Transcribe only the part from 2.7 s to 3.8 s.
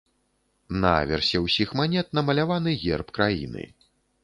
герб краіны.